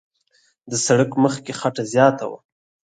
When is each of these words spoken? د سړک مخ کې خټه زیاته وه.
د 0.69 0.71
سړک 0.85 1.11
مخ 1.23 1.35
کې 1.45 1.53
خټه 1.59 1.83
زیاته 1.93 2.25
وه. 2.29 2.39